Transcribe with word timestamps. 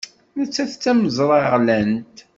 Nettat 0.39 0.71
d 0.75 0.79
tameẓraɣlant. 0.83 2.17